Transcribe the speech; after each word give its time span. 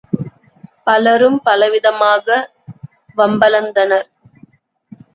பலரும் 0.87 1.37
பலவிதமாக 1.45 2.27
வம்பளந்தனர். 3.17 4.09